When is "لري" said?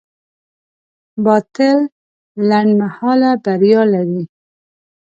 3.93-4.23